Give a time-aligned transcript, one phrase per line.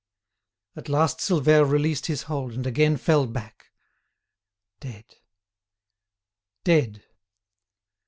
[0.75, 3.67] At last Silvère released his hold and again fell back.
[4.79, 5.05] Dead!
[6.63, 7.03] Dead!